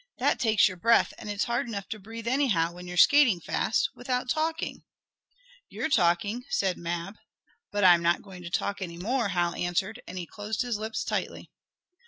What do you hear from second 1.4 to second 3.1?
hard enough to breathe anyhow, when you're